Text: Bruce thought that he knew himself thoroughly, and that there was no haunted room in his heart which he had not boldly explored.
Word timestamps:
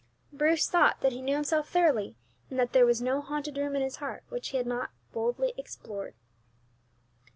Bruce 0.33 0.67
thought 0.67 1.01
that 1.01 1.11
he 1.13 1.21
knew 1.21 1.35
himself 1.35 1.69
thoroughly, 1.69 2.15
and 2.49 2.57
that 2.57 2.73
there 2.73 2.87
was 2.87 3.03
no 3.03 3.21
haunted 3.21 3.55
room 3.55 3.75
in 3.75 3.83
his 3.83 3.97
heart 3.97 4.23
which 4.29 4.49
he 4.49 4.57
had 4.57 4.65
not 4.65 4.89
boldly 5.13 5.53
explored. 5.59 6.15